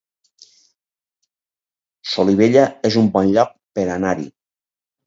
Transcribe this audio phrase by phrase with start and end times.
[2.15, 4.33] Solivella es un bon lloc per anar-hi